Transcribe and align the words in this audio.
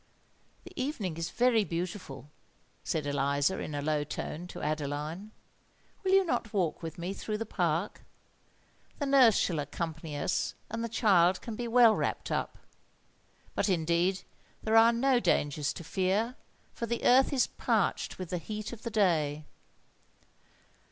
"The 0.63 0.73
evening 0.75 1.15
is 1.17 1.29
very 1.29 1.63
beautiful," 1.63 2.31
said 2.83 3.05
Eliza, 3.05 3.59
in 3.59 3.75
a 3.75 3.83
low 3.83 4.03
tone, 4.03 4.47
to 4.47 4.59
Adeline: 4.63 5.29
"will 6.03 6.09
you 6.11 6.25
not 6.25 6.51
walk 6.51 6.81
with 6.81 6.97
me 6.97 7.13
through 7.13 7.37
the 7.37 7.45
Park? 7.45 8.01
The 8.97 9.05
nurse 9.05 9.37
shall 9.37 9.59
accompany 9.59 10.17
us 10.17 10.55
and 10.71 10.83
the 10.83 10.89
child 10.89 11.39
can 11.39 11.55
be 11.55 11.67
well 11.67 11.93
wrapped 11.95 12.31
up. 12.31 12.57
But, 13.53 13.69
indeed, 13.69 14.23
there 14.63 14.75
are 14.75 14.91
no 14.91 15.19
dangers 15.19 15.71
to 15.73 15.83
fear—for 15.83 16.87
the 16.87 17.03
earth 17.05 17.31
is 17.31 17.45
parched 17.45 18.17
with 18.17 18.31
the 18.31 18.39
heat 18.39 18.73
of 18.73 18.81
the 18.81 18.89
day." 18.89 19.45